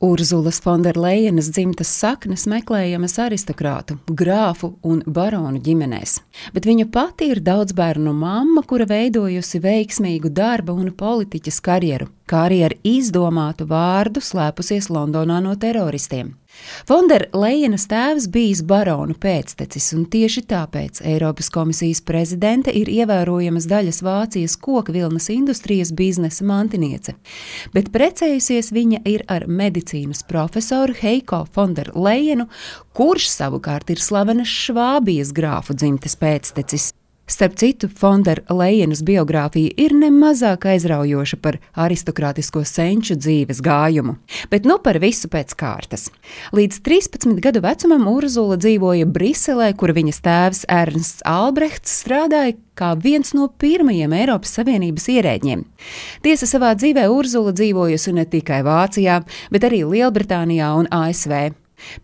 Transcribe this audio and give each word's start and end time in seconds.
Urzulas 0.00 0.62
Fonderlejenas 0.64 1.50
dzimtas 1.52 1.90
saknes 1.92 2.46
meklējamas 2.48 3.18
aristokrātu, 3.20 3.98
grāfu 4.16 4.70
un 4.80 5.02
baronu 5.04 5.60
ģimenēs, 5.60 6.14
bet 6.54 6.64
viņa 6.64 6.86
pati 6.88 7.28
ir 7.34 7.42
daudz 7.44 7.76
bērnu 7.76 8.14
mamma, 8.16 8.62
kura 8.64 8.86
veidojusi 8.88 9.60
veiksmīgu 9.60 10.32
darba 10.32 10.72
un 10.72 10.88
politiķas 10.96 11.60
karjeru, 11.60 12.08
kā 12.24 12.46
arī 12.48 12.62
ar 12.70 12.76
izdomātu 12.80 13.68
vārdu 13.68 14.24
slēpusies 14.24 14.88
Londonā 14.88 15.42
no 15.44 15.52
teroristiem. 15.60 16.32
Fonderlejenas 16.88 17.86
tēvs 17.90 18.26
bijis 18.32 18.62
baronu 18.66 19.14
pēctecis, 19.20 19.90
un 19.96 20.06
tieši 20.10 20.42
tāpēc 20.50 21.02
Eiropas 21.06 21.50
komisijas 21.52 22.02
prezidente 22.06 22.72
ir 22.74 22.90
ievērojamas 22.90 23.68
daļas 23.70 24.02
Vācijas 24.06 24.56
koku 24.60 24.94
vilnas 24.96 25.30
industrijas 25.32 25.92
biznesa 25.96 26.46
mantiniece. 26.48 27.16
Bet 27.74 27.92
precējusies 27.94 28.72
viņa 28.74 29.02
ir 29.08 29.26
ar 29.28 29.46
medicīnas 29.46 30.24
profesoru 30.28 30.96
Heiko 31.00 31.44
Fonderlejenu, 31.54 32.48
kurš 32.96 33.30
savukārt 33.34 33.92
ir 33.94 34.02
slavenas 34.02 34.50
Švābijas 34.50 35.34
grāfu 35.36 35.76
dzimtes 35.76 36.18
pēctecis. 36.20 36.90
Starp 37.30 37.54
citu, 37.54 37.86
Fondera 37.88 38.42
Lejenas 38.50 39.04
biogrāfija 39.06 39.70
ir 39.78 39.92
nemazāk 39.94 40.64
aizraujoša 40.66 41.36
par 41.38 41.60
aristokrātisko 41.78 42.64
senču 42.66 43.14
dzīves 43.14 43.60
gājumu. 43.62 44.16
Bet 44.50 44.66
nu 44.66 44.80
par 44.82 44.98
visu 44.98 45.30
pēc 45.30 45.54
kārtas. 45.54 46.08
Līdz 46.50 46.80
13 46.82 47.38
gadu 47.44 47.62
vecumam 47.62 48.08
Urzula 48.10 48.58
dzīvoja 48.58 49.06
Briselē, 49.06 49.70
kur 49.78 49.94
viņas 49.94 50.18
tēvs 50.26 50.64
Ernsts 50.74 51.22
Albrechts 51.22 51.94
strādāja 52.02 52.56
kā 52.74 52.96
viens 52.98 53.30
no 53.38 53.46
pirmajiem 53.46 54.18
Eiropas 54.24 54.58
Savienības 54.58 55.06
ierēģiem. 55.14 55.62
Tiesa 56.26 56.50
savā 56.50 56.74
dzīvē 56.74 57.06
Urzula 57.14 57.54
dzīvojusi 57.54 58.18
ne 58.18 58.26
tikai 58.26 58.64
Vācijā, 58.66 59.22
bet 59.54 59.70
arī 59.70 59.84
Lielbritānijā 59.86 60.74
un 60.82 60.90
ASV. 60.90 61.52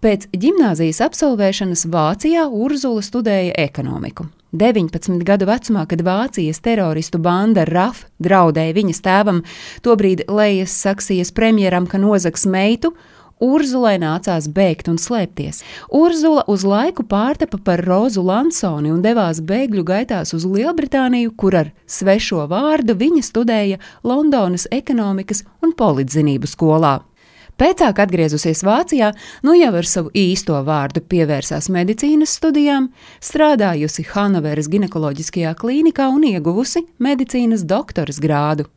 Pēc 0.00 0.30
gimnāzijas 0.30 1.02
absolvēšanas 1.10 1.88
Vācijā 1.90 2.46
Urzula 2.46 3.02
studēja 3.02 3.58
ekonomiku. 3.66 4.30
19 4.58 5.24
gadu 5.26 5.48
vecumā, 5.48 5.86
kad 5.88 6.04
Vācijas 6.06 6.62
teroristu 6.64 7.20
banda 7.22 7.66
RAF 7.68 8.06
draudēja 8.22 8.76
viņas 8.76 9.02
tēvam, 9.04 9.42
tobrīd 9.86 10.26
Lejas 10.28 10.74
Saksijas 10.84 11.32
premjeram, 11.36 11.86
ka 11.86 12.00
nozags 12.02 12.46
meitu, 12.48 12.94
Urzulai 13.36 13.98
nācās 14.00 14.46
bēgt 14.48 14.86
un 14.88 14.96
slēpties. 14.96 15.58
Urzula 15.92 16.46
uz 16.48 16.62
laiku 16.64 17.04
pārtapa 17.04 17.58
par 17.60 17.82
Rozu 17.84 18.22
Lansoni 18.24 18.88
un 18.88 19.02
devās 19.04 19.42
bēgļu 19.44 19.84
gaitās 19.84 20.32
uz 20.32 20.46
Lielbritāniju, 20.48 21.34
kur 21.36 21.58
ar 21.60 21.68
svešo 21.84 22.46
vārdu 22.48 22.96
viņa 22.96 23.26
studēja 23.28 23.82
Londonas 24.08 24.64
ekonomikas 24.72 25.44
un 25.60 25.76
politzinību 25.76 26.48
skolā. 26.48 26.94
Pēcāk 27.56 28.02
atgriezusies 28.04 28.60
Vācijā, 28.66 29.14
nu 29.46 29.54
jau 29.56 29.70
ar 29.78 29.86
savu 29.88 30.10
īsto 30.12 30.58
vārdu 30.66 31.00
pievērsās 31.00 31.70
medicīnas 31.72 32.34
studijām, 32.36 32.90
strādājusi 33.24 34.04
Hanoveras 34.10 34.68
ginekoloģiskajā 34.68 35.54
klīnikā 35.56 36.10
un 36.12 36.26
ieguvusi 36.28 36.84
medicīnas 37.00 37.64
doktoras 37.64 38.20
grādu. 38.20 38.68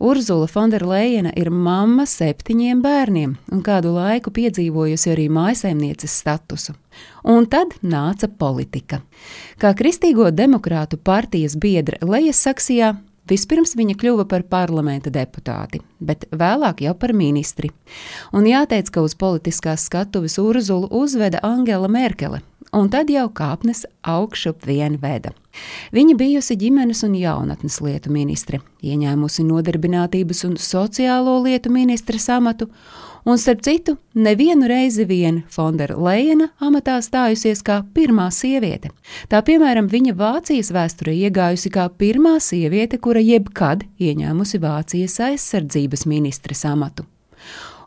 Urzula 0.00 0.46
Fonderleina 0.48 1.32
ir 1.36 1.48
mamma 1.52 2.06
septiņiem 2.08 2.78
bērniem 2.84 3.34
un 3.52 3.64
kādu 3.64 3.94
laiku 3.96 4.32
piedzīvojusi 4.36 5.12
arī 5.12 5.26
mājsaimnieces 5.32 6.20
statusu. 6.20 6.76
Un 7.24 7.48
tad 7.48 7.76
nāca 7.80 8.28
politika. 8.28 9.00
Kā 9.60 9.72
Kristīgo 9.76 10.28
demokrātu 10.32 10.96
partijas 10.96 11.56
biedra 11.60 12.00
Lejas 12.04 12.40
Saksijā, 12.44 12.94
Vispirms 13.30 13.76
viņa 13.78 13.94
kļuva 13.94 14.24
par 14.26 14.42
parlamenta 14.50 15.10
deputāti, 15.14 15.78
bet 16.02 16.24
vēlāk 16.34 16.82
jau 16.82 16.96
par 16.98 17.12
ministri. 17.14 17.70
Un 18.34 18.48
jāteic, 18.48 18.90
ka 18.90 19.04
uz 19.06 19.14
politiskās 19.14 19.84
skatuves 19.86 20.34
Urzulu 20.42 20.90
uzveda 21.02 21.38
Angela 21.46 21.86
Merkele, 21.86 22.40
un 22.72 22.90
tad 22.90 23.10
jau 23.10 23.26
kāpnes 23.34 23.84
augšup 24.06 24.64
vien 24.66 24.96
veda. 25.02 25.32
Viņa 25.94 26.14
bijusi 26.18 26.56
ģimenes 26.58 27.02
un 27.06 27.16
jaunatnes 27.18 27.80
lietu 27.82 28.12
ministre, 28.14 28.60
ieņēmusi 28.86 29.44
nodarbinātības 29.48 30.44
un 30.46 30.56
sociālo 30.62 31.40
lietu 31.44 31.72
ministres 31.74 32.28
amatu 32.30 32.70
un, 33.24 33.36
starp 33.38 33.64
citu, 33.66 33.96
nevienu 34.14 34.68
reizi 34.70 35.04
vien 35.04 35.42
Fondera 35.50 35.98
Leina 35.98 36.50
amatā 36.62 37.00
stājusies 37.02 37.64
kā 37.66 37.80
pirmā 37.94 38.30
sieviete. 38.32 38.92
Tā 39.28 39.42
piemēram, 39.44 39.90
viņa 39.90 40.16
Vācijas 40.16 40.72
vēsturē 40.74 41.16
iegājusi 41.26 41.72
kā 41.74 41.88
pirmā 41.90 42.38
sieviete, 42.40 43.00
kura 43.02 43.20
jebkad 43.24 43.84
ieņēmusi 44.00 44.62
Vācijas 44.62 45.18
aizsardzības 45.30 46.06
ministres 46.08 46.64
amatu 46.68 47.08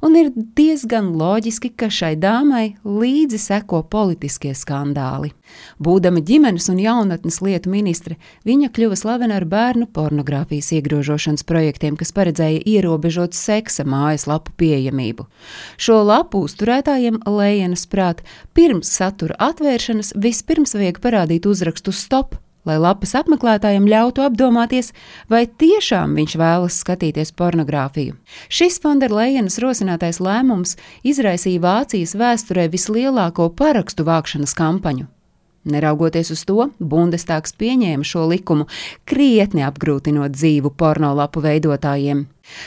un 0.03 0.17
ir 0.19 0.31
diezgan 0.57 1.13
loģiski, 1.17 1.71
ka 1.79 1.87
šai 1.93 2.13
dāmai 2.19 2.75
līdzi 2.83 3.39
seko 3.39 3.83
politiskie 3.89 4.51
skandāli. 4.57 5.31
Būdama 5.83 6.23
ģimenes 6.25 6.67
un 6.73 6.81
jaunatnes 6.81 7.39
lietu 7.45 7.71
ministre, 7.71 8.17
viņa 8.47 8.71
kļuva 8.75 8.97
slavena 8.99 9.37
ar 9.39 9.47
bērnu 9.49 9.87
pornogrāfijas 9.95 10.73
iegrožošanas 10.77 11.45
projektiem, 11.47 11.97
kas 11.99 12.13
paredzēja 12.15 12.63
ierobežot 12.75 13.37
seksa 13.37 13.85
mājaslapu 13.87 14.55
pieejamību. 14.59 15.27
Šo 15.77 16.01
lapu 16.03 16.43
uzturētājiem 16.47 17.21
Lējenas 17.23 17.87
prāt, 17.89 18.23
pirms 18.57 18.91
satura 18.91 19.39
atvēršanas 19.51 20.15
vispirms 20.19 20.75
vajag 20.77 20.99
parādīt 21.03 21.47
uzrakstu 21.49 21.95
stop 21.95 22.42
lai 22.67 22.77
lapas 22.81 23.15
apmeklētājiem 23.19 23.87
ļautu 23.89 24.23
apdomāties, 24.25 24.91
vai 25.31 25.45
tiešām 25.47 26.15
viņš 26.17 26.35
vēlas 26.39 26.79
skatīties 26.83 27.33
pornogrāfiju. 27.37 28.17
Šis 28.49 28.79
Fonderlejenas 28.83 29.59
rosinātais 29.63 30.21
lēmums 30.23 30.77
izraisīja 31.03 31.63
Vācijas 31.63 32.15
vēsturē 32.19 32.69
vislielāko 32.73 33.49
parakstu 33.57 34.07
vākšanas 34.07 34.55
kampaņu. 34.57 35.09
Neraugoties 35.63 36.33
uz 36.35 36.43
to, 36.43 36.67
Bundestāgs 36.79 37.55
pieņēma 37.55 38.03
šo 38.03 38.25
likumu, 38.27 38.67
krietni 39.07 39.63
apgrūtinot 39.63 40.35
dzīvu 40.35 40.73
pornolapu 40.75 41.43
veidotājiem. 41.43 42.25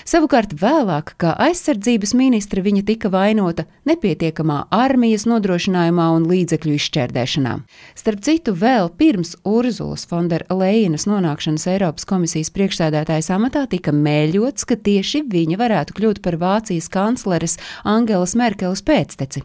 Savukārt 0.09 0.55
vēlāk, 0.57 1.13
kā 1.21 1.35
aizsardzības 1.47 2.15
ministre, 2.17 2.63
viņa 2.65 2.83
tika 2.89 3.11
vainota 3.13 3.67
nepietiekamā 3.89 4.63
armijas 4.73 5.27
nodrošinājumā 5.29 6.07
un 6.17 6.29
līdzekļu 6.31 6.77
izšķērdēšanā. 6.79 7.55
Starp 7.99 8.23
citu, 8.25 8.55
vēl 8.57 8.89
pirms 8.97 9.35
Urzulas 9.47 10.07
Fonderleinas 10.09 11.05
nonākšanas 11.11 11.69
Eiropas 11.75 12.09
komisijas 12.09 12.53
priekšsēdētājas 12.57 13.29
amatā 13.37 13.67
tika 13.71 13.93
mēļots, 13.93 14.65
ka 14.69 14.79
tieši 14.81 15.27
viņa 15.33 15.61
varētu 15.61 15.99
kļūt 15.99 16.23
par 16.25 16.41
Vācijas 16.41 16.89
kancleres 16.93 17.59
Angelas 17.85 18.37
Merkeles 18.39 18.85
pēcteci. 18.87 19.45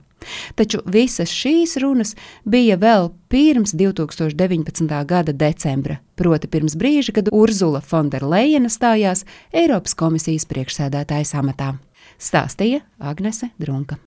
Taču 0.55 0.81
visas 0.85 1.31
šīs 1.33 1.77
runas 1.81 2.15
bija 2.45 2.77
vēl 2.81 3.09
pirms 3.31 3.73
2019. 3.73 5.05
gada 5.09 5.33
decembra, 5.33 5.97
proti 6.21 6.49
pirms 6.51 6.77
brīža, 6.77 7.15
kad 7.17 7.31
Urzula 7.33 7.81
Fonderleina 7.81 8.69
stājās 8.69 9.25
Eiropas 9.53 9.97
komisijas 9.97 10.45
priekšsēdētājas 10.51 11.33
amatā. 11.41 11.73
Stāstīja 12.21 12.83
Agnese 13.01 13.49
Drunka. 13.57 13.97